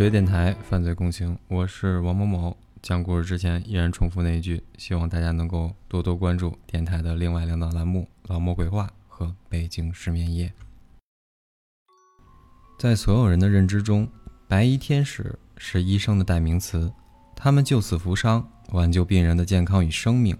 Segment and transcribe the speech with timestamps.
[0.00, 2.56] 学电台犯罪共情，我是王某某。
[2.80, 10.48] 讲故事之前依然重复那一句，希望大家能够多多关注电台的另外两档栏目《老魔鬼话》和《北京失眠夜》。
[12.78, 14.08] 在所有人的认知中，
[14.48, 16.90] 白衣天使是医生的代名词，
[17.36, 20.34] 他们救死扶伤，挽救病人的健康与生命。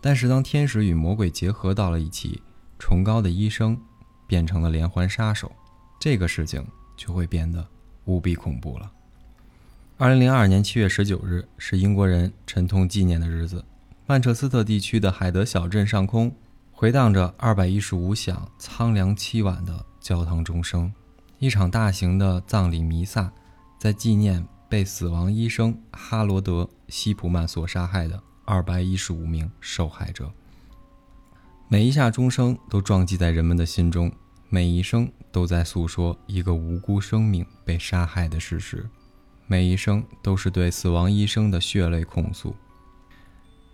[0.00, 2.42] 但是，当天使与魔鬼结合到了一起，
[2.76, 3.80] 崇高的医生
[4.26, 5.52] 变成了连环杀手，
[6.00, 7.64] 这个事情就会变得
[8.06, 8.90] 无比恐怖了。
[9.98, 13.64] 二零零二年七月十九日是英国人沉痛纪念的日子。
[14.06, 16.32] 曼彻斯特地区的海德小镇上空
[16.72, 20.92] 回荡着二百一十五响苍凉凄婉的教堂钟声。
[21.38, 23.30] 一场大型的葬礼弥撒，
[23.78, 30.30] 在纪念被死亡医生哈罗德·西普曼所杀害的二百一十五名受害者。
[31.68, 34.12] 每一下钟声都撞击在人们的心中，
[34.48, 38.88] 每一声都在诉说一个无辜生命被杀害的事实。
[39.48, 42.54] 每一声都是对死亡医生的血泪控诉。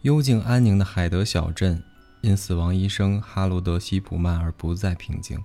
[0.02, 1.82] 幽静安宁的海德小镇，
[2.20, 5.38] 因死亡医生哈罗德·西普曼而不再平静。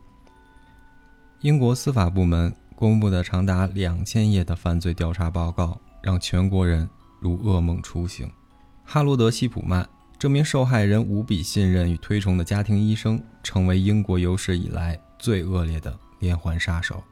[1.42, 6.89] 英国司法部门公布的长达两千页的犯罪调查报告，让全国人
[7.20, 8.30] 如噩梦初醒。
[8.83, 17.04] 哈罗德·西普曼这名受害人无比信任与推崇的家庭医生，成为英国有史以来最恶劣的连环杀手。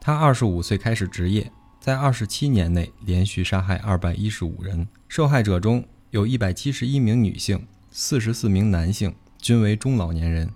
[0.00, 10.48] 他二十五岁开始职业，在二十七年内连续杀害二百一十五人，受害者中有一百七十一名女性，四十四名男性，均为中老年人。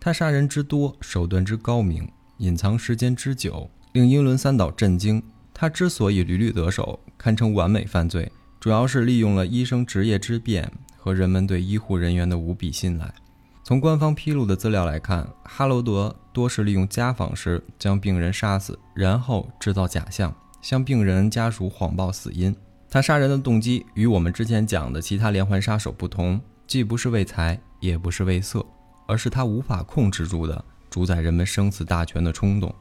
[0.00, 5.22] 他杀人之多，手段之高明，隐藏时间之久，令英伦三岛震惊。
[5.52, 13.12] 他之所以屡屡得手，堪称完美犯罪，主要是利用了医生职业之便和人们对医护人员的无比信赖。
[13.70, 22.52] 从官方披露的资料来看，哈罗德多是利用家访时将病人杀死，然后制造假象，向病人家属谎报死因。
[22.90, 28.66] 他杀人的动机与我们之前讲的其他连环杀手不同，既不是为财，也不是为色，
[29.06, 32.74] 而是他无法控制住的主宰人们生死大权的冲动。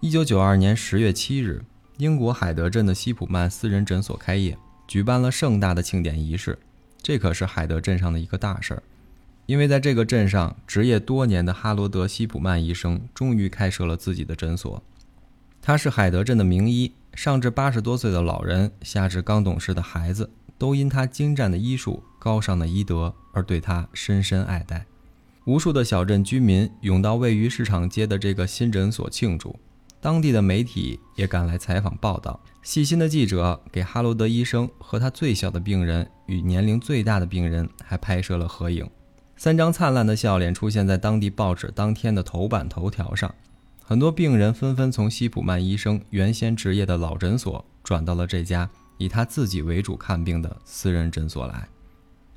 [0.00, 1.62] 一九九二年十月七日，
[1.98, 4.56] 英国海德镇的西普曼私人诊所开业，
[4.88, 6.58] 举办了盛大的庆典仪式。
[7.02, 8.82] 这可是海德镇上的一个大事儿。
[9.46, 14.82] 因为在这个镇上执业多年的哈罗德·西普曼医生终于开设了自己的诊所。
[15.60, 24.86] 他是海德镇的名医，上至八十多岁的老人，下至刚懂事的孩子，都因他精湛的医术、高尚的医德而对他深深爱戴。
[25.46, 29.58] 无数的小镇居民涌到位于市场街的这个新诊所庆祝，
[30.00, 32.40] 当地的媒体也赶来采访报道。
[32.62, 38.88] 细心的记者给哈罗德医生和他最小的病人与年龄最大的病人还拍摄了合影。
[39.36, 43.34] 三张灿烂的笑脸出现在当地报纸当天的头版头条上，
[43.84, 51.68] 很多病人纷纷从西普曼医生原先执业的老诊所转到了这家以他自己为主看病的私人诊所来。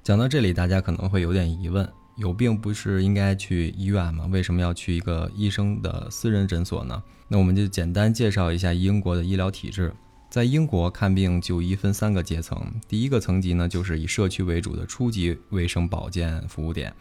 [0.04, 4.26] 讲到这里，大家可能会有点疑问：有病不是应该去医院吗？
[4.32, 7.02] 为什么要去一个医生的私人诊所呢？
[7.28, 9.94] 那我们就简单介绍一下英国的医疗体制。
[10.30, 16.94] 在英国看病就医分三个阶层，第一个层级呢，就是以社区为主的初级卫生保健服务点。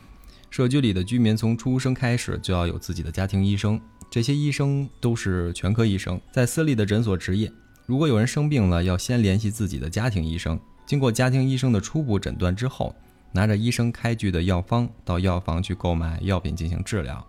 [0.49, 7.53] 社区里的居民从出生开始就要有自己的家庭医生，这些医生都是全科医生，在私立的诊所执业。
[7.85, 12.95] 如果有人生病了，要先联系自己的家庭医生，经过家庭医生的初步诊断之后，
[13.33, 17.27] 拿着医生开具的药方到药房去购买药品进行治疗。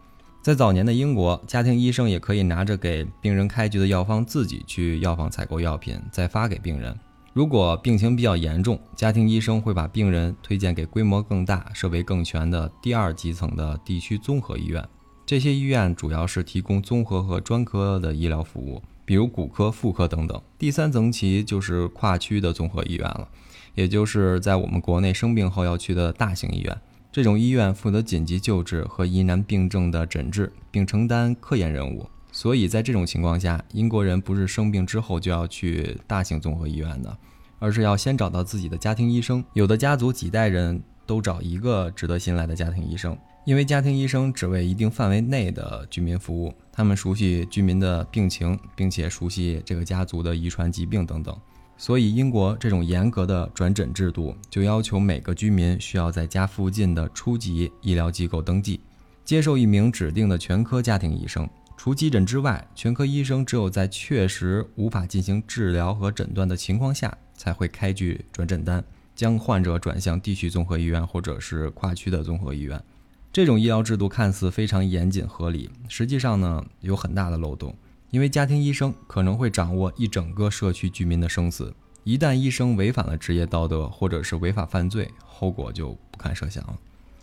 [0.47, 6.97] 在早年的英国，家庭医生也可以拿着给病人开具的药方，自己去药房采购药品，再发给病人。
[7.33, 14.81] 如果病情比较严重，家庭医生会把病人推荐给规模更大、设备更全的第二级层的地区综合医院。
[15.25, 20.41] 这些医院主要是提供综合和专科的医疗服务，比如骨科、妇科等等。
[20.57, 23.27] 第三层级就是跨区的综合医院了，
[23.75, 26.81] 也就是在我们国内生病后要去的大型医院。
[27.17, 32.07] 这种医院负责紧急救治和疑难病症的诊治，并承担科研任务。
[32.31, 37.17] 所以在这种情况下，英国人不是生病之后就要去大型综合医院的，
[37.57, 39.43] 而是要先找到自己的家庭医生。
[39.53, 43.17] 有的家族几代人都找一个值得信赖的家庭医生，
[43.47, 51.35] 因为家庭医生只为一定范围内的居民服务，他们熟悉居民的病情，并且熟悉这个家族的遗传疾病等等。
[51.77, 58.79] 所以，英国这种严格的转诊制度就要求每个居民需要在家附近的初级医疗机构登记，
[59.23, 61.47] 接受一名指定的全科家庭医生。
[61.77, 68.83] 除急诊之外，全科医生只有在确实无法进行治疗和诊断的情况下，才会开具转诊单，
[69.15, 72.83] 将患者转向地区综合医院或者是跨区的综合医院。
[73.31, 77.75] 这种医疗制度看似非常严谨合理，实际上呢有很大的漏洞。
[78.09, 81.73] 因为家庭医生可能会掌握一整个社区居民的生死，
[82.03, 86.77] 一旦医生违反了职业道德或者是违法犯罪，后果就不堪设想了。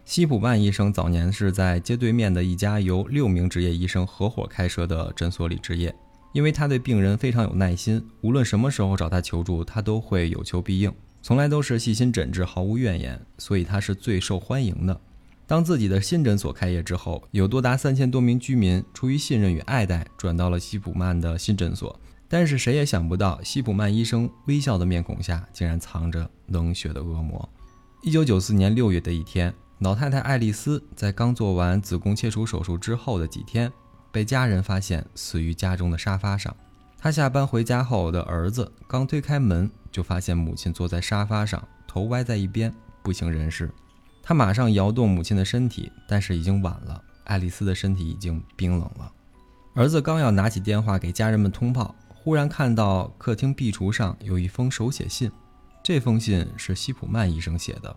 [0.05, 5.95] 西普曼医生早年是在街对面的一家由六名执业医生合伙开设的诊所里执业，
[6.35, 10.93] 因为他对病人非常有耐心，无论什么时候找他求助，他都会有求必应，
[11.23, 15.01] 从来都是细心诊治，毫无怨言，所以他是最受欢迎的。
[15.47, 21.99] 当自己的新诊所开业之后，有多达三千多名居民出于信任与爱戴，转到了西普曼的新诊所。
[22.29, 27.49] 但是谁也想不到，西普曼医生微笑的面孔下竟然藏着冷血的恶魔。
[28.03, 29.55] 一九九四年六月的一天。
[29.81, 33.71] 老太太爱丽丝在刚做完子宫切除手术之后的几天，
[34.13, 36.57] 被家人发现死于家中的沙发上。
[36.97, 43.69] 她下班回家后的儿子刚推开门，就发现母亲坐在沙发上，头歪在一边，不省人事。
[44.27, 49.13] 他马上摇动母亲的身体，但是已经晚了，爱丽丝的身体已经冰冷了。
[49.75, 55.31] 儿子刚要拿起电话给家人们通报，忽然看到客厅壁橱上有一封手写信，
[55.83, 57.95] 这封信是希普曼医生写的。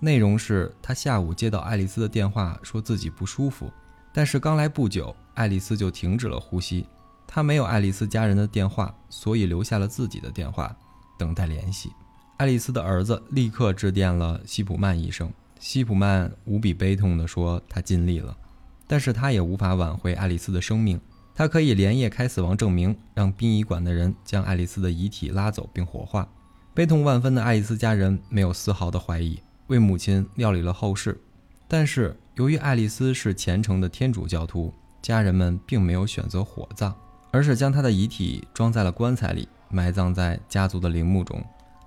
[0.00, 3.70] 内容是他下午接到爱丽丝的电话，说自己不舒服，
[4.14, 6.86] 但是刚来不久，爱丽丝就停止了呼吸。
[7.26, 10.74] 他没有爱丽丝家人的电话，所以留下了自己的电话，
[11.18, 11.92] 等待联系。
[12.38, 18.36] 爱丽丝的儿子立刻致电了希普曼医生，西普曼无比悲痛地说：“他尽力了，
[18.86, 21.00] 但是他也无法挽回爱丽丝的生命。
[21.34, 26.28] 他可以连夜开死亡证明，让殡仪馆的人将爱丽丝的遗体拉走并火化。”
[26.74, 29.38] 悲痛万分的爱丽丝家人没有丝毫的怀疑。
[29.68, 31.20] 为母亲料理了后事，
[31.66, 36.94] 但是由于爱丽丝是虔诚的天主教徒，家人们并没有选择火葬，
[37.32, 41.42] 而是将她的遗体装在了棺材里，埋葬在家族的陵墓中。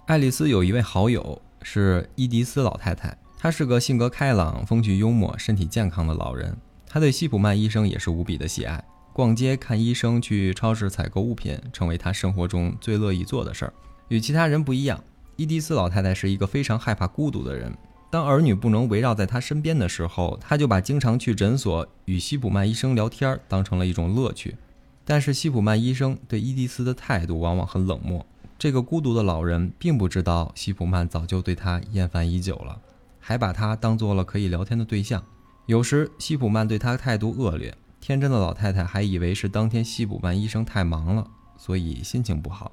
[0.08, 6.54] 爱丽丝有一位好友是伊迪丝老太太，他是个性格开朗、风趣幽默、身体健康的老人。
[6.86, 8.84] 他对西普曼医生也是无比的喜爱，
[9.14, 13.74] 逛街、看医生、去超市采购物品，成为他生活中最乐意做的事儿。
[14.10, 15.02] 与其他人不一样。
[15.38, 17.74] 伊迪丝老太太是一个非常害怕孤独的人。
[18.12, 24.58] 当儿女不能围绕在她身边的时候，她就把经常去诊所与西普曼医生聊天当成了一种乐趣。
[25.06, 28.26] 但是西普曼医生对伊迪丝的态度往往很冷漠。
[28.58, 32.82] 这个孤独的老人并不知道西普曼早就对他厌烦已久了，
[33.30, 35.24] 还把他当做了可以聊天的对象。
[35.68, 42.72] 有时西普曼对他态度恶劣，天真的老太太还以为是当天西普曼医生太忙了，所以心情不好。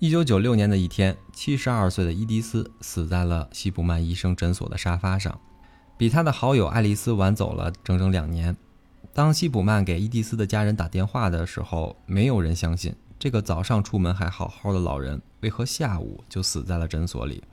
[0.00, 5.38] 一九九六年的一天，七十二岁的伊迪丝死在了西普曼医生诊所的沙发上，
[5.96, 8.56] 比他的好友爱丽丝晚走了整整两年。
[9.12, 17.44] 当西普曼给伊迪丝的家人打电话的时候，没有人相信这个早上出门还好好的老人为何下午就死在了诊所里。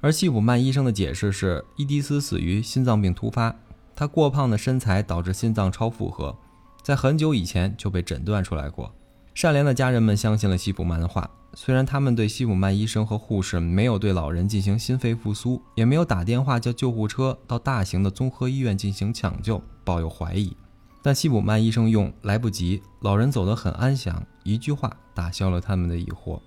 [0.00, 3.54] 而西普曼医生的解释是，伊迪丝死于心脏病突发，
[3.96, 6.36] 他过胖的身材导致心脏超负荷，
[6.82, 8.94] 在很久以前就被诊断出来过。
[9.34, 20.56] 善良的家人们相信了西普曼的话，虽然他们对西普曼医生和护士没有对老人进行心肺复苏，也没有打电话叫救护车到大型的综合医院进行抢救，抱有怀疑，
[21.02, 26.40] 但西普曼医生用“来不及，老人走得很安详”一句话打消了他们的疑惑。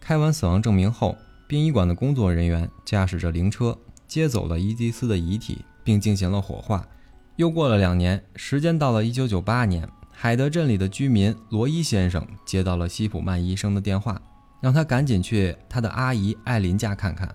[0.00, 1.16] 开完死亡证明后，
[1.50, 3.76] 殡仪馆的工作人员驾驶着灵车
[4.06, 6.86] 接走了伊迪丝的遗体，并进行了火化。
[7.34, 9.88] 又过了两年，时间到了1998年。
[10.12, 14.22] 海德镇里的居民罗伊先生接到了西普曼医生的电话，
[14.60, 17.34] 让他赶紧去他的阿姨艾琳家看看。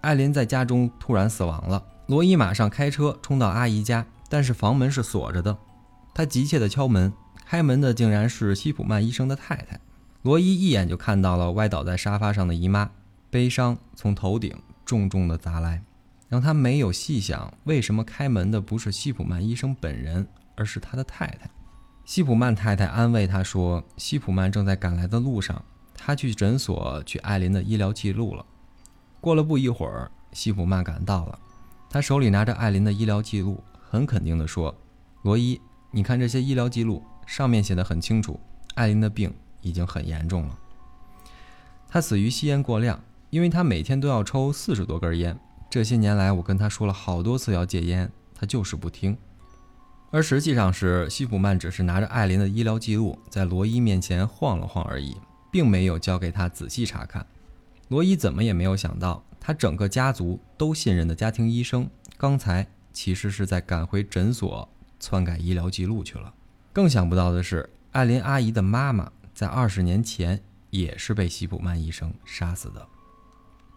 [0.00, 1.84] 艾琳在家中突然死亡了。
[2.06, 5.58] 罗伊马上开车冲到阿姨家，但是房门是锁着的。
[6.14, 7.12] 他急切地敲门，
[7.44, 9.78] 开门的竟然是西普曼医生的太太。
[10.22, 12.90] 罗伊一眼就看到了歪倒在沙发上的姨妈，
[13.32, 15.82] 悲伤从头顶重重地砸来，
[16.28, 21.48] 让他没有细想为什么开门的不是西普曼医生本人，而是他的太太。
[22.04, 28.44] 西普曼太太安慰他说：“西普曼正在赶来的路上，他去诊所取艾琳的医疗记录了。”
[29.18, 31.38] 过了不一会儿，西普曼赶到了，
[31.88, 34.76] 他手里拿着艾琳的医疗记录，很肯定地说
[35.24, 35.58] ：“罗伊，
[35.90, 38.38] 你看这些医疗记录，上面写的很清楚，
[38.74, 40.58] 艾琳的病已经很严重了。
[41.88, 45.34] 他死于吸烟过量，因为他每天都要抽四十多根烟。
[45.70, 49.16] 这些年来，我跟他说了好多次要戒烟，他就是不听。”
[50.12, 55.16] 而实际上是西普曼只是拿着艾琳的医疗记录在罗伊面前晃了晃而已，
[55.50, 57.26] 并没有交给他仔细查看。
[57.88, 64.68] 罗伊怎么也没有想到，他整个家族都信任的家庭医生，刚才其实是在赶回诊所
[65.00, 66.34] 篡改医疗记录去了。
[66.70, 72.86] 更想不到的是，艾琳阿姨的妈妈在二十年前也是被西普曼医生杀死的。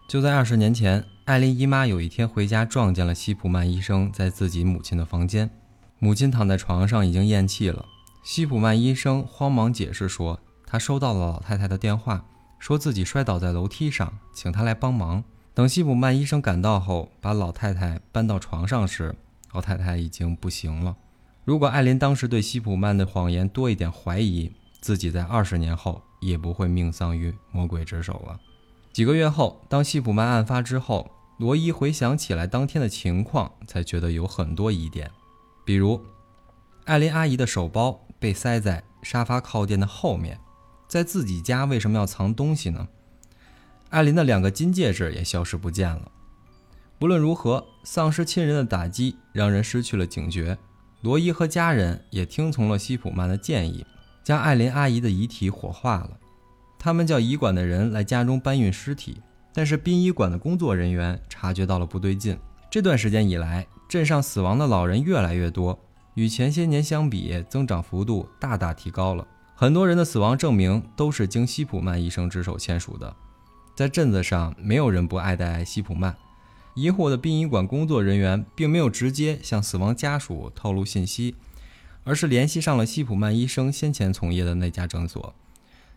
[0.08, 5.50] 就在二十年前，艾琳姨妈有一天回家，撞见了西普曼医生在自己母亲的房间。
[5.98, 7.84] 母亲躺在床上，已经咽气了。
[8.22, 12.24] 西普曼医生慌忙解释说，他收到了老太太的电话，
[12.60, 15.24] 说自己摔倒在楼梯上，请他来帮忙。
[15.52, 19.12] 等西普曼医生赶到后，把老太太搬到床上时，
[19.52, 20.94] 老太太已经不行了。
[21.44, 28.38] 如果艾琳当时对西普曼的谎言多一点怀疑，自己在二十年后也不会命丧于魔鬼之手了。
[28.96, 35.10] 几个月后，当西普曼案发之后，罗伊回想起来当天的情况，才觉得有很多疑点，
[35.66, 36.02] 比如
[36.86, 40.40] 艾琳阿姨的手包被塞在沙发靠垫的后面，
[40.88, 42.88] 在自己家为什么要藏东西呢？
[43.90, 46.10] 艾琳的两个金戒指也消失不见了。
[47.00, 50.56] 无论如何，丧失亲人的打击让人失去了警觉。
[51.02, 53.84] 罗伊和家人也听从了西普曼的建议，
[54.24, 56.18] 将艾琳阿姨的遗体火化了。
[56.78, 59.20] 他们叫医馆的人来家中搬运尸体，
[59.52, 62.38] 但是殡仪馆的工作人员察觉到了不对劲。
[62.70, 65.78] 这段时间以来，镇上死亡的老人越来越多，
[66.14, 69.26] 与前些年相比，增长幅度大大提高了。
[69.54, 73.16] 很多人的死亡证明都是经西普曼医生之手签署的。
[73.74, 76.14] 在镇子上，没有人不爱戴西普曼。
[76.74, 81.34] 疑惑的殡仪馆工作人员并没有直接向死亡家属透露信息，
[82.04, 85.34] 而是联系上了西普曼医生先前从业的那家诊所。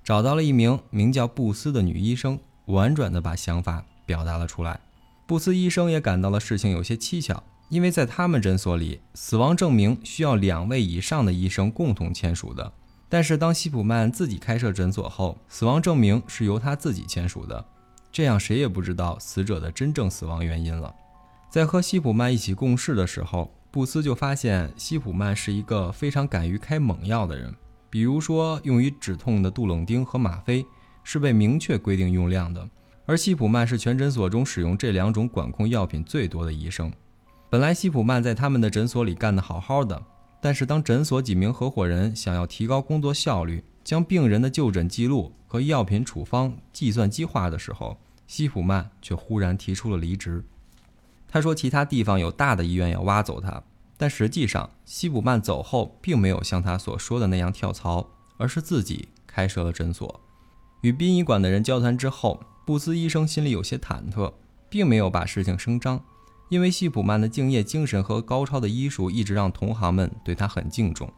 [0.10, 4.80] 找到了一名名叫布斯的女医生，婉转地把想法表达了出来。
[5.28, 12.74] 布斯医生也感到了事情有些蹊跷，因为在他们诊所里，死亡证明需要两位以上的医生共同签署的。
[13.08, 17.64] 但是当西普曼自己开设诊所后，死亡证明是由他自己签署的，
[18.12, 20.92] 这样谁也不知道死者的真正死亡原因了。
[21.52, 27.54] 在和西普曼一起共事的时候，布斯就发现西普曼是一个非常敢于开猛药的人。
[27.90, 30.66] 比如说，用于止痛的杜冷丁和吗啡
[31.04, 32.70] 是被明确规定用量的，
[33.06, 36.92] 而西普曼是全诊所中使用这两种管控药品最多的医生。
[37.50, 40.00] 本来西普曼在他们的诊所里干得好好的，
[40.40, 50.44] 但是当诊所几名合伙人想要提高工作效率，将病人的就诊记录和药品处方计算机化的时候，西普曼却忽然提出了离职。
[51.28, 53.64] 他说，其他地方有大的医院要挖走他。
[54.02, 60.22] 但实际上，西普曼走后，并没有像他所说的那样跳槽，而是自己开设了诊所。
[60.84, 64.34] 与殡仪馆的人交谈之后，布斯医生心里有些忐忑，
[64.70, 66.02] 并没有把事情声张，
[66.48, 71.12] 因为西普曼的敬业精神和高超的医术一直让同行们对他很敬重。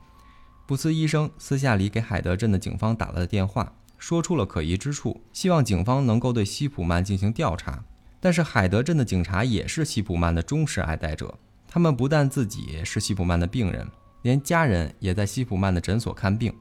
[0.65, 7.83] 布斯医生私下里给海德镇的警方打了电话，说出了可疑之处，希望警方能够对西普曼进行调查。
[8.19, 11.37] 但是海德镇的警察也是西普曼的忠实爱戴者。
[11.73, 13.87] 他们不但自己是西普曼的病人，
[14.23, 16.53] 连家人也在西普曼的诊所看病。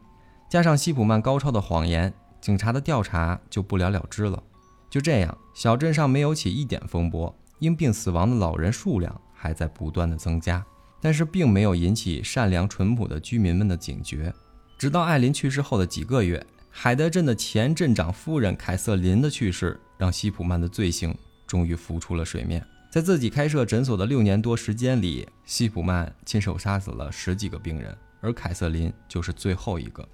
[0.49, 4.41] 加上西普曼高超的谎言，警察的调查就不了了之了。
[4.89, 10.65] 就这样，小镇上没有起一点风波，因病死亡的老人数量还在不断的增加，
[11.01, 14.33] 但是并没有引起善良淳朴的居民们的警觉。
[14.79, 21.13] 直到艾琳去世后的几个月，海德镇的前镇长夫人凯瑟琳的去世，让西普曼的罪行
[21.49, 22.65] 终于浮出了水面。
[22.91, 30.07] 在自己开设诊所的六年多时间里，西普曼亲手杀死了十几个病人，而凯瑟琳就是最后一个。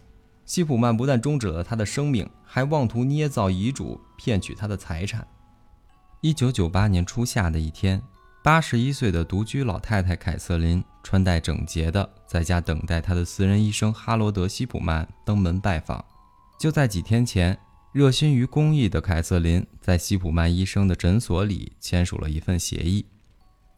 [0.44, 5.26] 西普曼不但终止了他的生命，还妄图捏造遗嘱骗取他的财产。
[6.20, 8.02] 一九九八年初夏的一天，
[8.44, 16.04] 八十一岁的独居老太太凯瑟琳穿戴整洁的在家等待她的私人医生哈罗德·西普曼登门拜访。
[16.60, 17.58] 就在几天前。
[17.96, 23.06] 热心于公益的凯瑟琳在西普曼医生的诊所里签署了一份协议，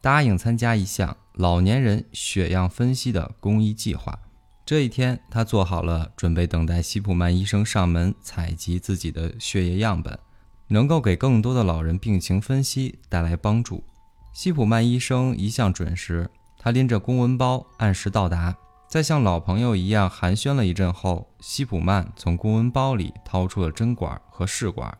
[0.01, 4.19] 答应参加一项老年人血样分析的公益计划。
[4.65, 10.19] 这一天，他做好了准备，等待西普曼医生上门采集自己的血液样本，
[10.67, 13.81] 能够给更多的老人病情分析带来帮助。
[14.33, 18.53] 西普曼医生一向准时，他拎着公文包按时到达。
[18.89, 24.97] 在像老朋友一样寒暄了一阵后，西普曼从公文包里掏出了针管和试管，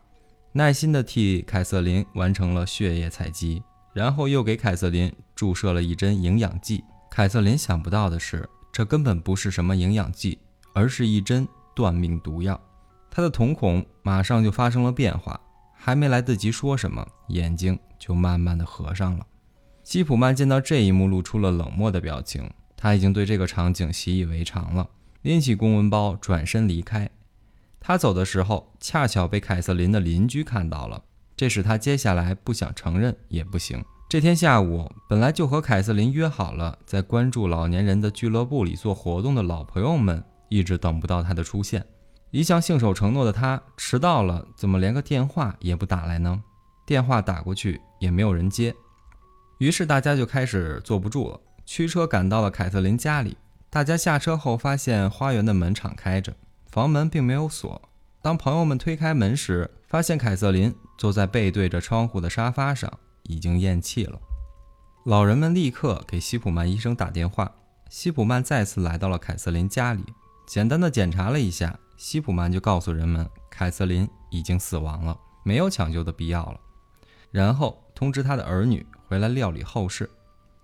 [0.52, 3.60] 耐心地替凯瑟琳完成了血液采集，
[3.92, 6.84] 然后又给凯瑟琳注射了一针营养剂。
[7.10, 10.38] 凯瑟琳想不到的是，这根本不是什么营养剂，
[10.72, 12.60] 而是一针断命毒药。
[13.10, 15.40] 她的瞳孔马上就发生了变化，
[15.74, 19.26] 还没来得及说什么，眼睛就慢慢地合上了。
[19.82, 22.48] 西普曼见到这一幕，露出了冷漠的表情。
[22.82, 24.88] 他已经对这个场景习以为常了，
[25.20, 27.10] 拎起公文包转身离开。
[27.78, 31.02] 他走的时候，恰巧被凯瑟琳的邻居看到了，
[31.36, 33.84] 这使他接下来不想承认也不行。
[34.08, 41.84] 这天下午，本来就和凯瑟琳约好了在关注老年人的俱乐部里做活动的老朋友们，一直等不到他的出现。
[42.30, 46.42] 一向信守承诺的他，迟到了，怎么连个电话也不打来呢？
[46.86, 48.74] 电话打过去也没有人接，
[49.58, 51.38] 于是大家就开始坐不住了。
[51.72, 53.36] 驱车赶到了凯瑟琳家里，
[53.70, 56.34] 大家下车后发现花园的门敞开着，
[56.66, 57.80] 房门并没有锁。
[58.20, 64.18] 当朋友们推开门时，发现凯瑟琳坐在背对着窗户的沙发上，已经咽气了。
[65.04, 67.48] 老人们立刻给西普曼医生打电话。
[67.88, 70.02] 西普曼再次来到了凯瑟琳家里，
[70.48, 76.58] 简单的检查了一下，西普曼就告诉人们，凯瑟琳已经死亡了，没有抢救的必要了。
[77.30, 80.10] 然后通知他的儿女回来料理后事。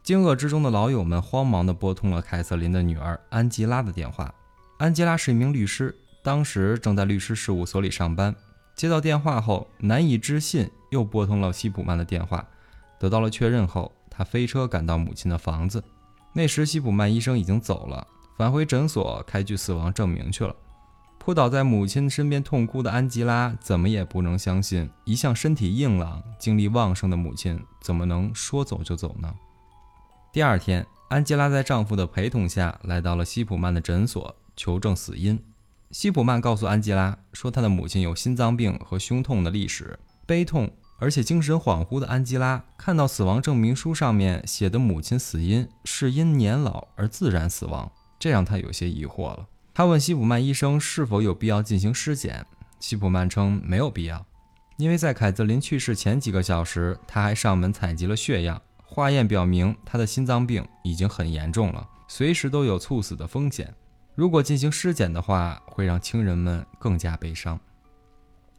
[0.06, 4.32] 惊愕之中的老友们慌忙地拨通了凯瑟琳的女儿安吉拉的电话。
[4.78, 8.32] 安吉拉是一名律师，当时正在律师事务所里上班。
[8.76, 12.46] 接到电话后，难以置信，又拨通了西普曼的电话。
[13.00, 15.82] 得到了确认后，他飞车赶到母亲的房子。
[16.32, 18.06] 那时，西普曼医生已经走了，
[18.38, 20.54] 返回诊所开具死亡证明去了。
[21.18, 29.34] 扑倒在母亲身边痛哭的安吉拉，怎么也不能相信，一向身体硬朗、精力旺盛的母亲，怎么能说走就走呢？
[30.37, 35.43] 第二天，安吉拉在丈夫的陪同下来到了西普曼的诊所求证死因。
[35.93, 49.47] 西普曼告诉安吉拉说，他的母亲有心脏病和胸痛的历史，悲痛而且精神恍惚的安吉拉看到死亡证明书上面写的母亲死因是因年老而自然死亡，这让他有些疑惑了。
[49.73, 52.45] 他问西普曼医生是否有必要进行尸检，
[52.78, 54.26] 西普曼称没有必要，
[54.76, 58.61] 因为在凯瑟琳去世前几个小时，他还上门采集了血样。
[58.87, 63.75] 化验表明，他的心脏病已经很严重了，随时都有猝死的风险。
[64.14, 67.61] 如果进行尸检的话，会让亲人们更加悲伤。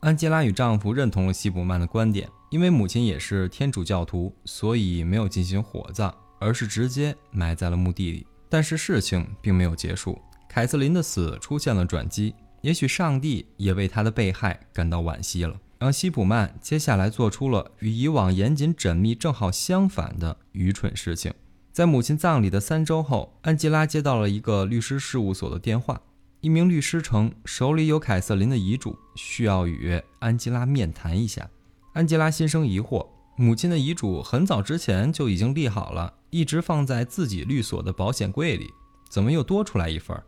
[0.01, 8.28] 安吉拉与丈夫认同了希普曼的观点，因为母亲也是天主教徒，所以没有进行火葬，而是直接埋在了墓地里。
[8.47, 15.60] 但是事情并没有结束，凯瑟琳的死出现了转机，也许上帝也为她的被害感到惋惜了。
[15.79, 21.33] 让西普曼接下来做出了与以往严谨缜密正好相反的愚蠢事情。
[21.71, 26.01] 在母亲葬礼的三周后，安吉拉接到了一个律师事务所的电话，
[26.41, 31.47] 一名律师称手里有凯瑟琳的遗嘱，需要与安吉拉面谈一下。
[31.93, 38.71] 安吉拉心生疑惑，母亲的遗嘱很早之前就已经立好了，一直放在自己律所的保险柜里，
[39.09, 40.19] 怎么又多出来一份？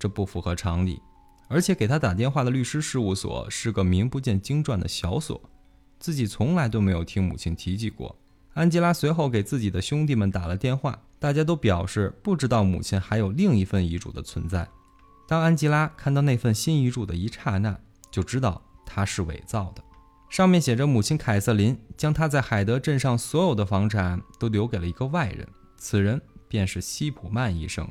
[0.00, 1.00] 这不符合常理。
[1.48, 5.40] 而且给他打电话的律师事务所是个名不见经传的小所，
[5.98, 8.14] 自己从来都没有听母亲提及过。
[8.54, 14.68] 安吉拉随后给自己的兄弟们打了电话，大家都表示不知道母亲还有另一份遗嘱的存在。
[15.26, 17.78] 当安吉拉看到那份新遗嘱的一刹那，
[18.10, 19.82] 就知道它是伪造的。
[20.28, 27.88] 上面写着母亲凯瑟琳将她在海德镇上所有的房产都留给了一个外人，此人便是西普曼医生。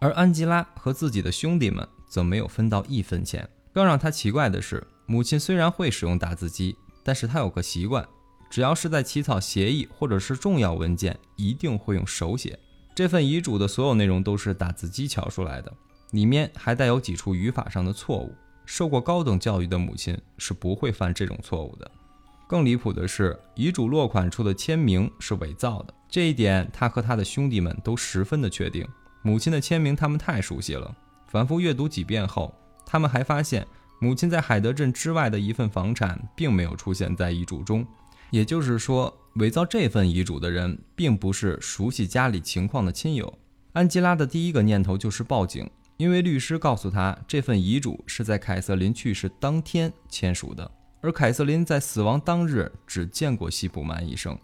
[0.00, 1.88] 而安吉拉和自己的兄弟们。
[2.10, 3.48] 则没有分到一分钱。
[3.72, 8.06] 更让他奇怪的是，母亲虽然会使用打字机，但是她有个习惯，
[8.50, 12.58] 只要是在起草协议或者是重要文件，一定会用手写。
[12.94, 15.72] 这份遗嘱的所有内容都是打字机敲出来的，
[16.10, 18.34] 里面还带有几处语法上的错误。
[18.66, 21.90] 受过高等教育的母亲是不会犯这种错误的。
[22.48, 28.84] 更离谱的是，遗嘱落款处的签名是伪造的，这一点他和他的兄弟们都十分的确定。
[29.22, 30.92] 母亲的签名他们太熟悉了。
[31.30, 32.52] 反复阅读几遍后，
[32.84, 33.64] 他们还发现
[34.00, 37.86] 母亲在海德镇之外的一份房产并没有出现在遗嘱中，
[38.30, 43.32] 也就是说，伪造这份遗嘱的人并不是熟悉家里情况的亲友。
[43.74, 50.68] 安吉拉的第一个念头就是报警，因为律师告诉他，这份遗嘱是在凯瑟琳去世当天签署的，
[51.00, 54.36] 而凯瑟琳在死亡当日只见过西普曼医生。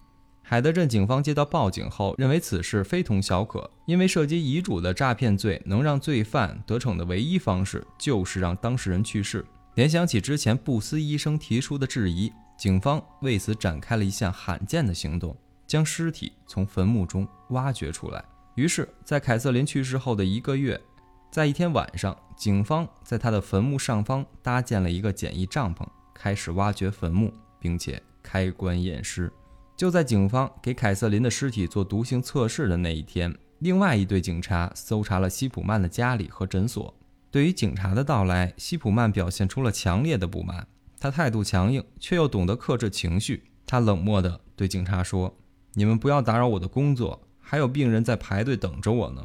[0.49, 9.45] 海德镇警方接到报警后，认为此事非同小可，因为涉及遗嘱的诈骗罪能让罪犯得逞的唯一方式就是让当事人去世。
[9.75, 18.25] 联想起之前布斯医生提出的质疑，警方为此展开了一项罕见的行动，将尸体从坟墓中挖掘出来。
[18.55, 20.81] 于是，在凯瑟琳去世后的一个月，
[21.29, 29.29] 在一天晚上，警方在她的坟墓上方搭建了一个简易帐篷，开始挖掘坟墓，并且开棺验尸。
[29.77, 36.95] 就在警方给凯瑟琳的尸体做毒性测试的那一天，另外一队警察搜查了西普曼的家里和诊所。
[37.31, 40.67] 对于警察的到来，西普曼表现出了强烈的不满。
[40.99, 43.45] 他态度强硬，却又懂得克制情绪。
[43.67, 45.37] 他冷漠地对警察说
[45.75, 49.23] ：“你们不要打扰我的工作，还有病人在排队等着我呢。”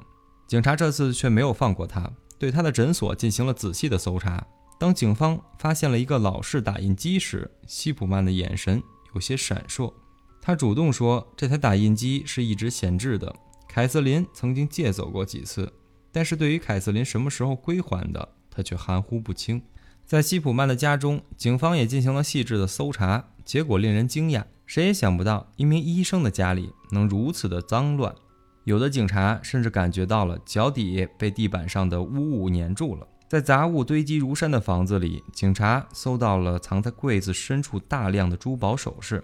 [0.49, 4.45] 警察这次却没有放过他，对他的诊所进行了仔细的搜查。
[4.77, 8.83] 当警方发现了一个老式打印机时，西普曼的眼神
[9.15, 9.93] 有些闪烁。
[10.41, 13.35] 他主动说，这台打印机是一直闲置的，
[13.69, 15.71] 凯瑟琳曾经借走过几次，
[16.11, 19.61] 但是对于凯瑟琳什么时候归还的，他却含糊不清。
[20.03, 28.13] 在西普曼的家中，警方也进行了细致的搜查，结果令人惊讶，谁也想不到一名医生的家里能如此的脏乱。
[28.63, 33.07] 有的警察甚至感觉到了脚底被地板上的污物粘住了。
[33.29, 39.23] 在杂物堆积如山的房子里，警察搜到了藏在柜子深处大量的珠宝首饰，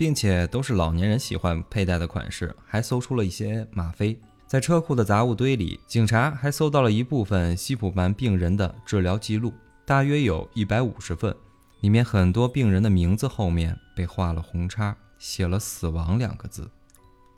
[0.00, 4.18] 并且都是老年人喜欢佩戴的款式，还搜出了一些吗啡。
[4.46, 9.52] 在车库的杂物堆里，警察还搜到了一部分西普曼病人的治疗记录，
[9.84, 11.36] 大约有一百五十份，
[11.80, 16.66] 里面很多病人的名字后面被画了红叉，写了“死亡”两个字。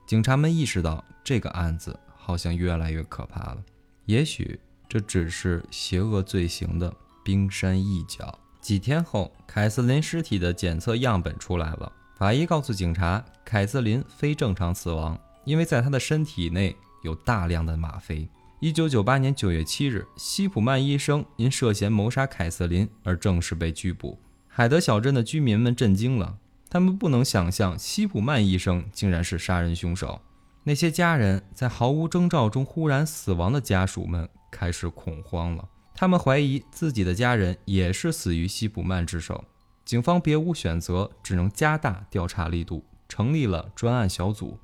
[0.07, 3.59] 警察们意识到这个案子好像越来越可怕了，
[4.05, 6.95] 也许这只是邪恶罪行的
[7.25, 8.39] 冰山一角。
[8.61, 16.77] 几天后，凯瑟琳尸体的检测样本出来了，法医告诉警察，凯瑟琳非正常死亡，因为在她的身体内。
[17.03, 18.29] 有大量的吗啡。
[18.61, 24.17] 一九九八年九月七日，西普曼医生因涉嫌谋杀凯瑟琳而正式被拘捕。
[24.47, 26.39] 海德小镇的居民们震惊了，
[26.71, 30.21] 他们不能想象西普曼医生竟然是杀人凶手。
[30.63, 39.45] 那些家人在毫无征兆中忽然死亡的家属们开始恐慌了，他们怀疑自己的家人也是死于西普曼之手。
[39.85, 44.59] 警方别无选择，只能加大调查力度，成立了专案小组。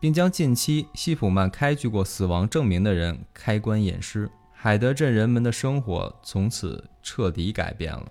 [0.00, 8.06] 并将近期西普曼开具过死亡证明的人开棺验尸，海德镇人们的生活从此彻底改变了。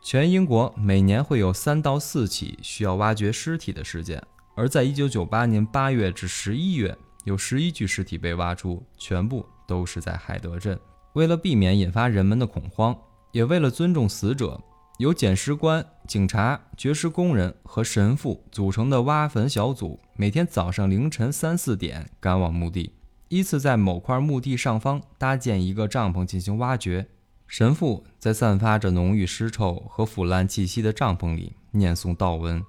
[0.00, 4.22] 全英国每年会有三到四起需要挖掘尸体的事件，
[4.54, 10.78] 而在1998年8月至11月，有11具尸体被挖出，全部都是在海德镇。
[11.14, 12.96] 为了避免引发人们的恐慌，
[13.32, 14.60] 也为了尊重死者。
[14.98, 22.94] 由捡尸官、警察、掘尸工人和神父组成的挖坟小组，每天早上凌晨三四点赶往墓地，
[23.28, 27.08] 依次在某块墓地上方搭建一个帐篷进行挖掘。
[27.46, 32.64] 神父在散发着浓郁尸臭和腐烂气息的帐篷里念诵悼文，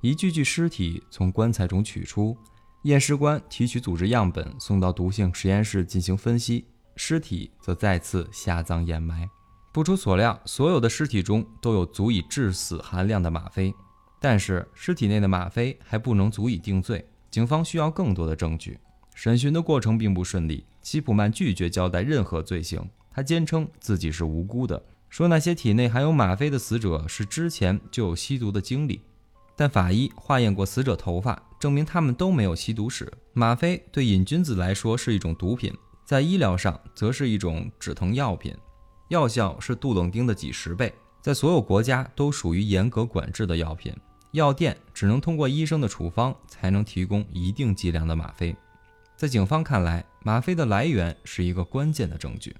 [0.00, 2.36] 一具具尸体从棺材中取出，
[2.84, 9.28] 验尸官提取组织样本送到毒性实验室进行分析，尸体则再次下葬掩埋。
[9.74, 13.74] 不出所料，所有的尸体中都有足以致死含量的吗啡，
[14.20, 18.78] 但是尸体内的吗啡还不能足以定罪，警方需要更多的证据。
[19.16, 29.00] 审讯的过程并不顺利，西普曼拒绝交代任何罪行，他坚称自己是无辜的，说那些体内含有吗啡的死者是之前就有吸毒的经历。
[29.56, 33.12] 但法医化验过死者头发，证明他们都没有吸毒史。
[33.32, 35.72] 吗啡对瘾君子来说是一种毒品，
[36.04, 38.54] 在医疗上则是一种止疼药品。
[39.14, 43.94] 药效是杜冷丁的几十倍，在所有国家都属于严格管制的药品。
[44.32, 48.56] 药店只能通过医生的处方才能提供一定剂量的吗啡。
[49.16, 52.56] 在警方看来，吗啡的来源是一个关键的证据。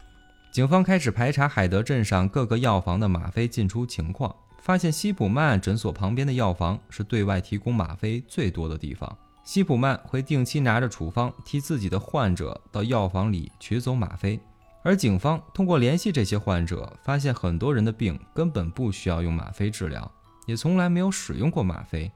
[0.53, 9.19] 警方开始排查海德镇上各个药房的吗啡进出情况，发现西普曼诊所旁边的药房是对外提供吗啡最多的地方。
[9.43, 14.39] 西普曼会定期拿着处方替自己的患者到药房里取走吗啡。
[14.85, 20.13] 而警方通过联系这些患者，发现很多人的病根本不需要用吗啡治疗，
[20.47, 22.13] 也从来没有使用过吗啡。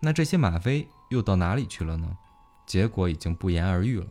[0.00, 2.06] 那这些吗啡又到哪里去了呢？
[2.66, 4.06] 结果已经不言而喻了。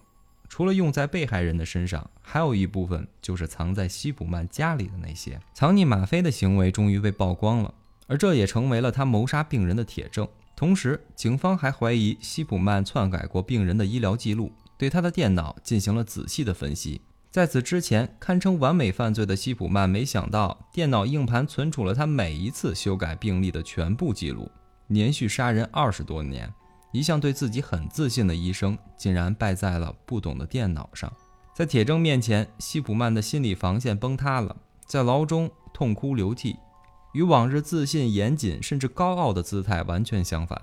[0.49, 7.71] 除了用在被害人的身上，还有一部分就是藏在西普曼家里的那些藏匿吗啡的行为终于被曝光了，
[8.07, 10.27] 而这也成为了他谋杀病人的铁证。
[10.55, 17.01] 同时，警方还怀疑西普曼篡改过病人的医疗记录，对他的电脑进行了仔细的分析。
[17.33, 24.47] 在此之前，堪称完美犯罪的西普曼没想到，电脑硬盘存储了他每一次修改病历的全部记录。
[24.89, 26.47] 连续杀人二十多年，
[26.91, 31.11] 一向对自己很自信的医生，竟然败在了不懂的电脑上。
[31.55, 36.55] 在铁证面前，西普曼的心理防线崩塌了，在牢中痛哭流涕，
[37.13, 40.61] 与往日自信、严谨甚至高傲的姿态完全相反。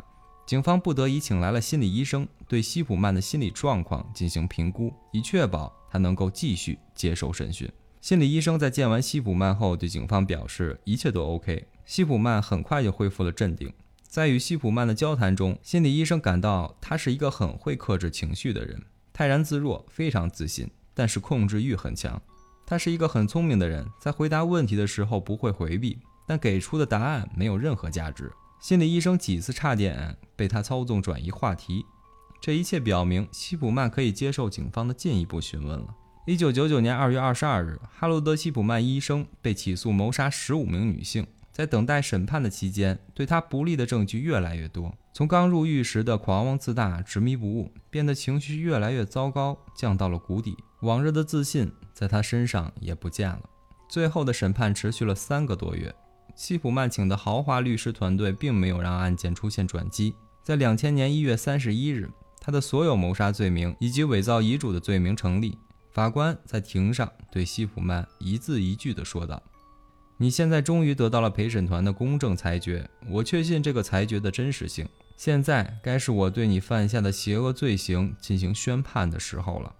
[0.50, 5.72] 警方不得已请来了心理医生，对西普曼的心理状况进行评估，以确保。
[5.88, 7.70] 他能够继续接受审讯。
[8.00, 11.68] 心理医生在见完西普曼后，对警方表示一切都 OK。
[11.84, 13.72] 西普曼很快就恢复了镇定。
[14.02, 18.82] 在与西普曼的交谈中，心理医生感到他是一个很会克制情绪的人，
[19.12, 22.20] 泰然自若，非常自信，但是控制欲很强。
[22.66, 28.32] 他是一个很聪明的人，在回答问题的时候不会回避，但给出的答案没有任何价值。
[28.60, 31.86] 心理医生几次差点被他操纵转移话题。
[32.42, 35.86] 这一切表明，西普曼可以接受警方的进一步询问了。
[36.26, 41.26] 一九九九年二月二十二日，哈罗德·西普曼医生被起诉谋杀十五名女性。
[41.50, 44.94] 在等待审判的期间，对他不利的证据越来越多。
[45.12, 50.56] 从刚入狱时的狂妄自大、执迷不悟，变得情绪越来越糟糕，降到了谷底。
[50.82, 53.40] 往日的自信在他身上也不见了。
[53.88, 55.94] 最后的审判持续了三个多月。
[56.42, 60.14] 西普曼请的豪华律师团队并没有让案件出现转机。
[60.42, 62.08] 在两千年一月三十一日。
[62.40, 65.58] 他的所有谋杀罪名以及伪造遗嘱的罪名成立。
[65.92, 69.42] 法官在庭上对西普曼一字一句地说道
[70.16, 74.88] ：“你现在终于得到了陪审团的公正裁决，我确信这个裁决的真实性。
[75.18, 79.70] 现在该是我对你犯下的邪恶罪行进行宣判的时候了。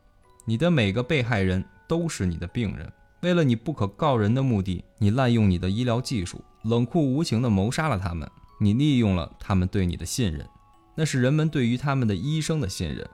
[0.44, 8.30] 你的每个被害人都是你的病人，为了你不可告人的目的，你滥用你的医疗技术，冷酷无情地谋杀了他们。
[8.58, 10.46] 你利用了他们对你的信任，
[10.94, 13.08] 那是人们对于他们的医生的信任。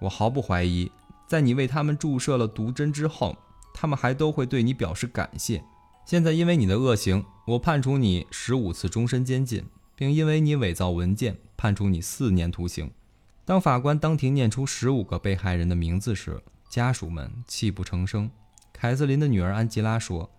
[0.00, 0.90] 我毫不怀疑。”
[1.26, 3.36] 在你为他们注射了毒针之后，
[3.74, 5.64] 他们还都会对你表示感谢。
[6.04, 9.64] 现在因为你的恶行，我判处你十五次终身监禁，
[9.96, 12.92] 并因为你伪造文件，判处你四年徒刑。
[13.44, 18.30] 当法官当庭念出十五个被害人的名字时，家属们泣不成声。
[18.78, 20.30] 凯瑟琳的女儿安吉拉说：“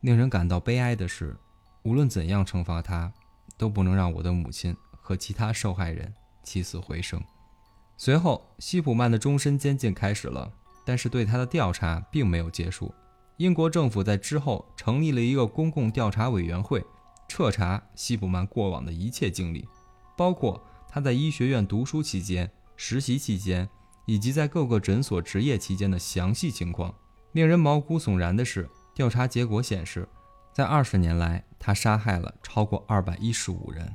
[0.00, 1.36] 令人感到悲哀的是，
[1.82, 3.12] 无论怎样惩罚他，
[3.58, 7.22] 都不能让我的母亲和其他受害人起死回生。”
[7.98, 10.50] 随后，希普曼的终身监禁开始了，
[10.86, 12.94] 但是对他的调查并没有结束。
[13.36, 16.82] 英国政府在之后成立了一个公共调查委员会，
[17.28, 19.68] 彻查希普曼过往的一切经历，
[20.16, 20.58] 包括
[20.88, 23.68] 他在医学院读书期间、实习期间
[24.06, 26.94] 以及在各个诊所执业期间的详细情况。
[27.36, 30.08] 令人毛骨悚然的是，调查结果显示，
[30.54, 33.94] 在二十年来，他杀害了超过二百一十五人，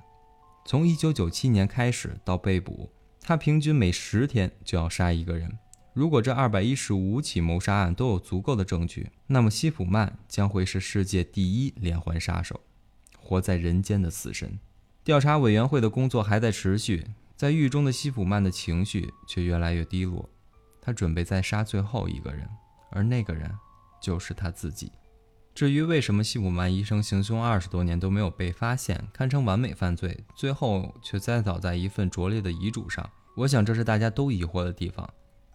[0.64, 2.92] 从一九九七年开始到被捕。
[3.20, 5.58] 他平均每十天就要杀一个人。
[5.94, 12.62] 如果这二百一十五起谋杀案都有足够的证据，那么西普曼将会是世界第一连环杀手，
[13.18, 14.60] 活在人间的死神。
[15.04, 20.30] 调查委员会的工作还在持续，在狱中的西普曼的情绪却越来越低落。
[20.80, 22.48] 他准备再杀最后一个人，
[22.92, 23.52] 而那个人
[24.02, 24.92] 就是他自己。
[25.54, 35.08] 至于为什么西普曼医生行凶二十多年都没有被发现，堪称完美犯罪，最后却栽倒在一份拙劣的遗嘱上，我想这是大家都疑惑的地方。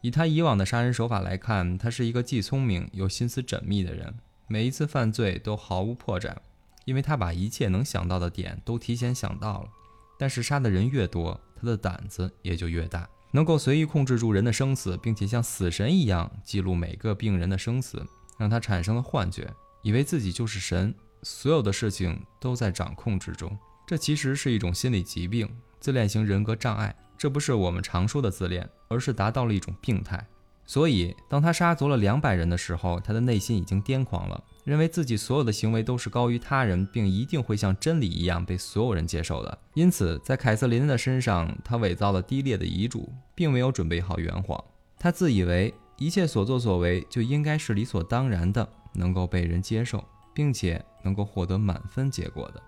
[0.03, 4.15] 以他以往的杀人手法来看，他是一个既聪明又心思缜密的人，
[4.47, 6.37] 每一次犯罪都毫无破绽，
[6.85, 9.69] 因为他把一切能想到的点都提前想到了。
[10.19, 18.05] 但是杀的人越多，他的胆子也就越大，能够随意控制住人的生死，并且像死神一样记录每个病人的生死，
[18.39, 19.53] 让他产生了幻觉。
[19.83, 23.57] 以为自己就是神，所有的事情都在掌控之中。
[23.87, 26.95] 这其实是一种心理疾病，自恋型人格障碍。
[27.17, 30.27] 这不是我们常说的自恋，而是达到了一种病态。
[30.67, 39.59] 所以，当他杀足了两百人的时候，他的内心已经癫狂了，认为自己所有的行为都是高于他人，并一定会像真理一样被所有人接受的。
[39.75, 44.63] 因此，在凯瑟琳的身上，他伪造了低劣的遗嘱，并没有准备好圆谎。
[44.99, 48.69] 他自以为一切所作所为就应该是理所当然的。
[48.99, 50.03] 能够被人接受，
[50.33, 52.63] 并且能够获得满分结果的。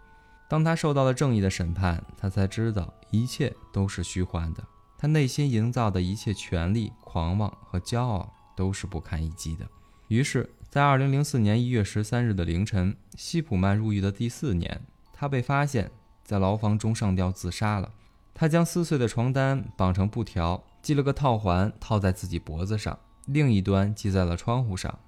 [0.47, 4.63] 当他受到了正义的审判，他才知道一切都是虚幻的。
[4.99, 9.65] 他内心营造的一切权力、狂妄和骄傲都是不堪一击的。
[10.09, 14.83] 于是，在二零零四年一月十三日的凌晨，西普曼入狱的第四年，
[15.13, 15.91] 他被发现，
[16.25, 17.93] 在牢房中上吊自杀了。
[18.35, 24.99] 他将撕碎的床单绑成布条，系了个套环套在自己脖子上，另一端系在了窗户上。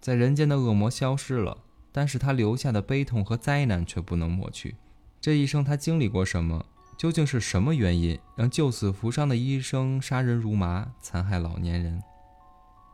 [0.00, 1.58] 在人间的恶魔消失了，
[1.92, 4.76] 但是他留下的悲痛和灾难却不能抹去。
[5.20, 6.66] 这一生他经历过什么？
[6.96, 12.02] 究竟是什么原因让救死扶伤的医生杀人如麻，残害老年人？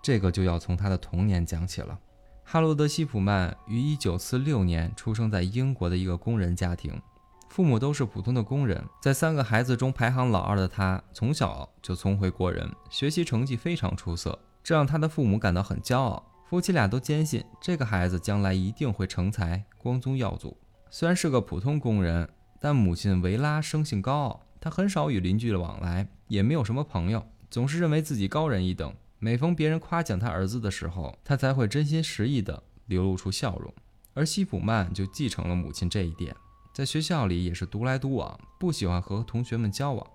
[0.03, 1.99] 这个就要从他的童年讲起了。
[2.43, 7.01] 哈罗德·西普曼于1946年出生在英国的一个工人家庭，
[7.49, 8.83] 父母都是普通的工人。
[9.01, 16.27] 在三个孩子中排行老二的他，从小就聪慧过人，学习成绩非常出色，这让他的父母感到很骄傲。
[16.49, 20.57] 夫妻俩都坚信这个孩子将来一定会成才，光宗耀祖。
[20.91, 22.29] 虽然是个普通工人，
[22.61, 28.95] 但母亲维拉生性高傲，她很少与邻居的往来，也没有什么朋友，总是认为自己高人一等。
[29.19, 33.75] 每逢别人夸奖他儿子的时候，他才会真心实意地流露出笑容。
[34.15, 36.35] 而西普曼就继承了母亲这一点，
[36.73, 40.07] 在学校里也是独来独往，不喜欢和同学们交往。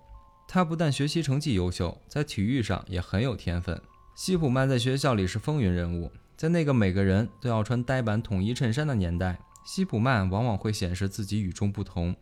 [0.48, 3.80] 他不但学习成绩优秀，在体育上也很有天分。
[4.14, 6.10] 西普曼在学校里是风云人物。
[6.36, 12.14] 在那个每个人都要穿呆板统一衬衫的年代，西普曼往往会显示自己与众不同。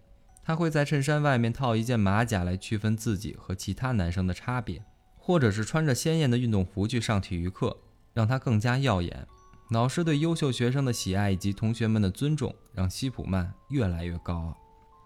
[0.45, 4.85] 他会在衬衫外面套一件马甲来区分自己和其他男生的差别，
[5.17, 7.75] 或者是穿着鲜艳的运动服去上体育课，
[8.13, 9.27] 让他更加耀眼。
[9.71, 14.57] 老师对优秀学生的喜爱以及同学们的尊重，让西普曼越来越高傲。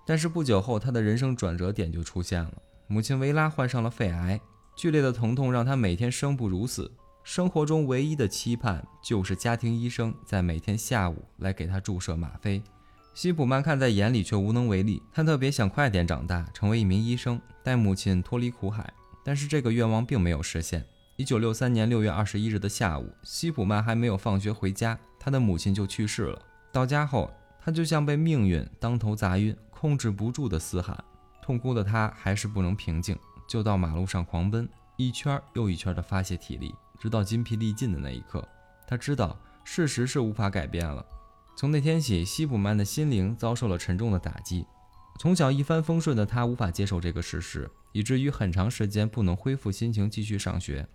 [0.05, 2.53] 但是不久后，他的人生转折点就出现了。
[2.89, 4.41] 母亲维拉患上了肺癌，
[4.75, 6.91] 剧烈的疼痛让他每天生不如死。
[7.23, 12.63] 生活中唯一的期盼就是家庭医生在每天下午来给他注射吗啡。
[13.19, 15.03] 西普曼看在眼里却无能为力。
[15.13, 18.95] 他特别想快点长大，成为一名医生，带母亲脱离苦海。
[19.25, 20.87] 但是这个愿望并没有实现。
[21.17, 26.41] 一九六三年六月二十一日的下午，西普曼还没有放学回家，他的母亲就去世了。
[26.71, 27.29] 到家后，
[27.61, 30.97] 他就像被命运当头砸晕，控制不住的嘶喊，
[31.43, 38.47] 痛哭的他还是不能平静，就到马路上狂奔，一圈又一圈的发泄体力，直到筋疲力尽的那一刻，
[38.87, 41.05] 他知道事实是无法改变了。
[41.59, 44.65] 从那天起，西普曼的心灵遭受了沉重的打击。
[45.19, 50.87] 从小一帆风顺的他无法接受这个事实，以至于很长时间不能恢复心情继续上学。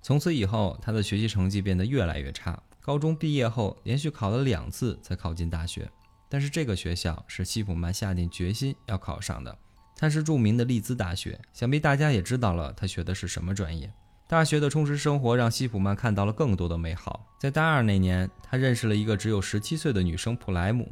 [0.00, 2.58] 从此以后，他的学习成绩变得越来越差。
[2.80, 5.86] 高中毕业后，连续考了两次才考进大学。
[6.30, 9.58] 但是这个学校是西普曼下定决心要考上的，
[9.98, 11.38] 它是著名的利兹大学。
[11.52, 13.92] 想必大家也知道了，他学的是什么专业。
[14.28, 17.24] 大学的充实生活让西普曼看到了更多的美好。
[17.38, 20.90] 在大二那年，他认识了一个只有十七岁的女生普莱姆。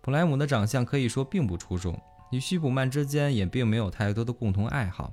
[0.00, 2.00] 普莱姆的长相可以说并不出众，
[2.32, 5.12] 与西普曼之间也并没有太多的共同爱好。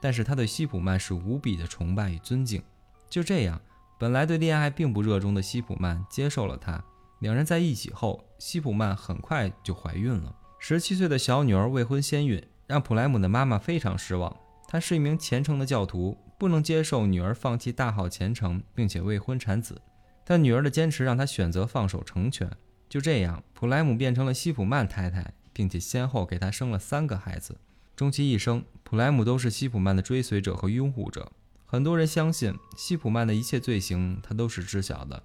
[0.00, 2.62] 但是他对西普曼是无比的崇拜与尊敬。
[3.10, 3.60] 就这样，
[3.98, 6.80] 本来对恋爱并不热衷的西普曼接受了他。
[7.18, 10.32] 两人在一起后，西普曼很快就怀孕了。
[10.60, 14.36] 十七岁的小女儿未婚先孕，让普莱姆的妈妈非常失望。
[14.68, 19.82] 她是一名虔诚的教徒，不能接受女儿放弃大好前程，并且未婚产子。
[20.24, 22.48] 但女儿的坚持让他选择放手成全。
[22.88, 27.58] 就这样，普莱姆变成了西普曼太太，并且先后给他生了三个孩子。
[27.96, 31.32] 终其一生，普莱姆都是西普曼的追随者和拥护者。
[31.66, 35.22] 很多人相信西普曼的一切罪行，他都是知晓的，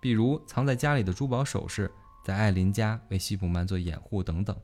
[0.00, 1.90] 比如藏在家里的珠宝首饰，
[2.24, 4.54] 在艾琳家为西普曼做掩护等等。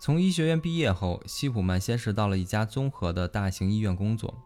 [0.00, 4.36] 从医学院毕业后，西普曼先是到了一家综合的大型医院工作，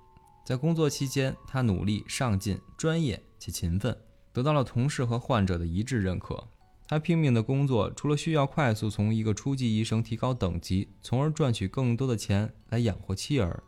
[0.48, 3.94] 在工作期间，他努力、上进、专业且勤奋，
[4.32, 6.42] 得到了同事和患者的一致认可。
[6.86, 13.62] 他拼命的工作，除了需要快速从一个初级医生提高等级，从而赚取更多的钱来养活妻儿。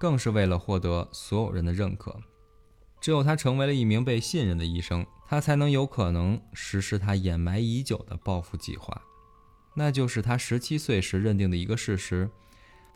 [0.00, 2.18] 更是为了获得所有人的认可，
[3.00, 9.00] 只有他成为了一名被信任的医生，他才能有可能实施他掩埋已久的报复计划。
[9.76, 12.28] 那就是他十七岁时认定的一个事实：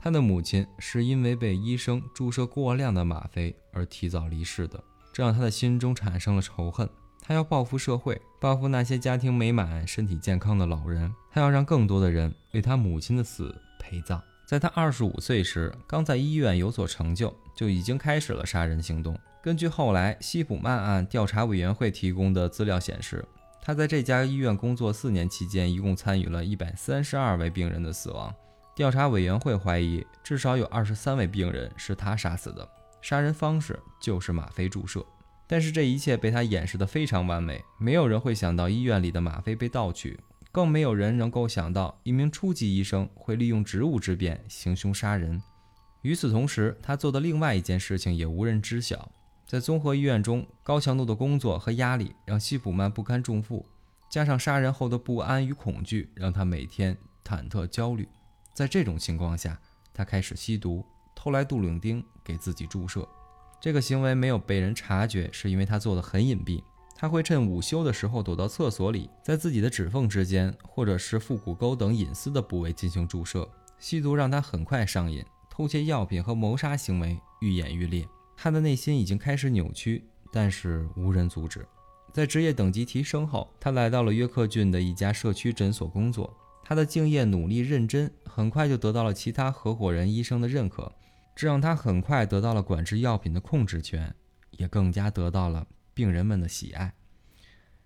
[0.01, 4.83] 他的母亲是因为被医生注射过量的吗啡而提早离世的。
[5.13, 6.89] 这让他的心中产生了仇恨。
[7.21, 11.13] 他要报复社会，报复那些家庭美满、身体健康的老人。
[11.31, 14.23] 他要让更多的人为他母亲的死陪葬。
[14.47, 19.19] 在他二十五岁时，刚在医院有所成就，就已经开始了杀人行动。
[19.43, 23.23] 根据后来西普曼案调查委员会提供的资料显示，
[23.61, 28.35] 他在这家医院工作四年期间，一共参与了一百三十二位病人的死亡。
[28.79, 32.69] 调查委员会怀疑，至少有二十三位病人是他杀死的，
[33.03, 35.05] 杀人方式就是吗啡注射。
[35.49, 40.17] 但是这一切被他掩饰得非常完美，没有人会想到医院里的吗啡被盗取。
[40.53, 45.43] 更没有人能够想到，一名初级医生会利用职务之便行凶杀人。
[46.03, 49.11] 与此同时，他做的另外一件事情也无人知晓。
[49.45, 53.67] 在综合医院中，高强度的工作和压力让西普曼不堪重负，
[54.09, 58.09] 加上杀人后的不安与恐惧，让他每天忐忑焦虑。
[58.59, 59.57] 在这种情况下，
[59.95, 63.09] 他开始吸毒，偷来杜冷丁给自己注射。
[63.61, 66.61] 这个行为没有被人察觉，是因为他做的很隐蔽。
[66.97, 73.49] 他会趁午休的时候躲到厕所里，在自己的指缝之间，或者是腹股沟等隐私的部位进行注射。
[73.79, 78.09] 吸毒让他很快上瘾，偷窃药品和谋杀行为愈演愈烈。
[78.37, 81.65] 他的内心已经开始扭曲，但是无人阻止。
[82.13, 86.37] 在职业等级提升后，他来到了约克郡的一家社区诊所工作。
[86.69, 90.93] 他的敬业、努力、认真，很快就得到了其他合伙人医生的认可，
[91.35, 94.15] 这让他很快得到了管制药品的控制权，
[94.51, 95.67] 也更加得到了。
[95.95, 96.93] 病人们的喜爱，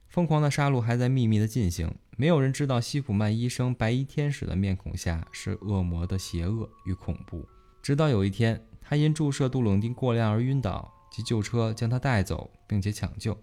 [0.09, 1.95] 疯狂的杀戮还在秘密的进行。
[2.17, 7.47] 没有人知道西普曼医生白衣天使的面孔下是恶魔的邪恶与恐怖。
[7.81, 13.39] 直到有一天，他因注射杜冷丁过量而晕倒，急救车将他带走并且抢救。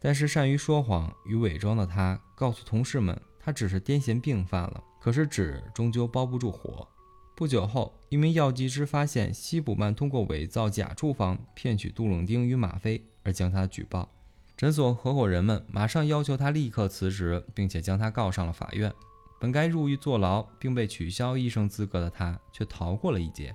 [0.00, 4.82] 但是善于说谎与伪装的他告诉同事们，他只是癫痫病犯了。
[5.00, 6.86] 可是纸终究包不住火。
[7.34, 13.04] 不久后，一名药剂师发现西普曼通过伪造假处方骗取杜冷丁与吗啡。
[13.24, 14.08] 而将他举报，
[14.56, 18.92] 诊所合伙人们马上要求他立刻辞职，并且将他告上了法院。
[19.40, 23.54] 本该入狱坐牢并被取消医生资格的他，却逃过了一劫。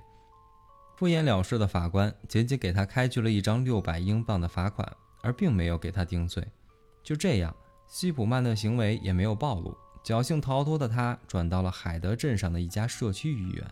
[0.96, 4.90] 敷衍了事的法官仅仅给他开具了一张六百英镑的罚款，
[5.22, 6.42] 而并没有给他定罪。
[7.02, 7.54] 就这样，
[7.88, 9.74] 西普曼的行为也没有暴露，
[10.04, 13.66] 侥幸逃脱的他转到了海德镇上的一家社区医院。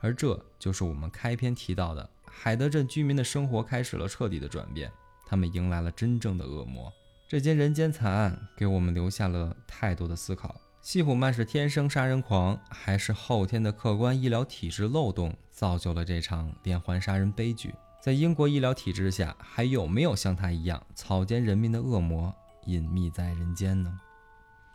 [0.00, 4.90] 而这就是我们开篇提到的，海德镇居民的生活开始了彻底的转变。
[5.26, 6.90] 他们迎来了真正的恶魔。
[7.28, 17.74] 这件人间惨案给我们留下了太多的思考：西普曼是天生杀人狂，还是后天的客观医疗体制漏洞造就了这场连环杀人悲剧。
[18.00, 22.34] 在英国医疗体制下，还有没有像他一样草菅人命的恶魔
[22.68, 23.98] 隐秘在人间呢？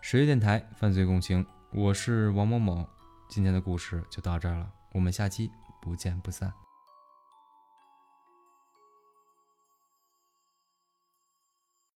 [0.02, 2.84] 十月电台犯罪共情，我是王某某，
[3.30, 6.52] 今天的故事就到这儿了，我们下期不见不散。